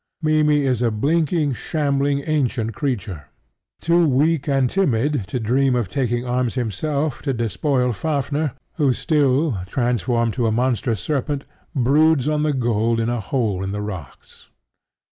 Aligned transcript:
Mimmy 0.19 0.65
is 0.65 0.81
a 0.81 0.89
blinking, 0.89 1.53
shambling, 1.53 2.23
ancient 2.25 2.73
creature, 2.73 3.25
too 3.79 4.07
weak 4.07 4.47
and 4.47 4.67
timid 4.67 5.27
to 5.27 5.39
dream 5.39 5.75
of 5.75 5.89
taking 5.89 6.25
arms 6.25 6.55
himself 6.55 7.21
to 7.21 7.33
despoil 7.33 7.93
Fafnir, 7.93 8.53
who 8.77 8.93
still, 8.93 9.59
transformed 9.67 10.33
to 10.33 10.47
a 10.47 10.51
monstrous 10.51 11.01
serpent, 11.01 11.43
broods 11.75 12.27
on 12.27 12.41
the 12.41 12.51
gold 12.51 12.99
in 12.99 13.09
a 13.09 13.19
hole 13.19 13.63
in 13.63 13.73
the 13.73 13.81
rocks. 13.83 14.49